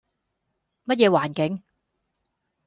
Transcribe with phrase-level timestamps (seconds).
[0.85, 1.63] 乜嘢環境